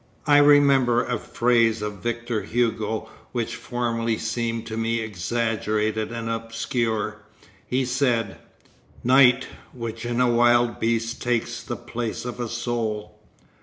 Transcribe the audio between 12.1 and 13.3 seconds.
of a soul."